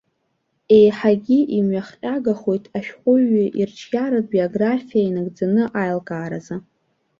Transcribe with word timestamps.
Еиҳагьы 0.77 1.39
имҩахҟьагахоит 1.57 2.63
ашәҟәыҩҩы 2.77 3.45
ирҿиаратә 3.59 4.29
биографиа 4.31 5.03
инагӡаны 5.05 5.63
аилакааразы. 5.81 6.55